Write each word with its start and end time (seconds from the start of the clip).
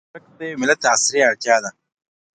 سړک 0.13 0.25
د 0.37 0.39
یوه 0.49 0.59
ملت 0.61 0.81
عصري 0.91 1.19
اړتیا 1.29 1.55
ده. 1.63 1.69